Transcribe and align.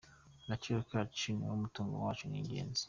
Agaciro 0.43 0.79
kacu 0.89 1.27
niwo 1.33 1.55
mutungo 1.63 1.93
wacu 2.03 2.23
w’ingenzi. 2.31 2.79